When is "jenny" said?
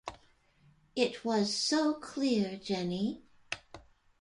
2.57-3.21